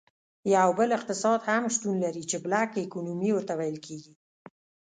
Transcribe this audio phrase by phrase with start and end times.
[0.55, 4.13] یو بل اقتصاد هم شتون ولري چې Black Economy ورته ویل کیږي.